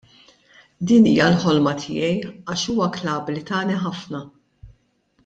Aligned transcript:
Din 0.91 1.03
hija 1.09 1.27
l-ħolma 1.33 1.73
tiegħi 1.83 2.31
għax 2.31 2.65
huwa 2.73 2.87
klabb 2.99 3.33
li 3.37 3.45
tani 3.51 3.77
ħafna. 3.85 4.23